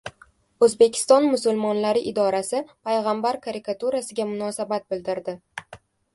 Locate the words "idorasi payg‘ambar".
2.13-3.39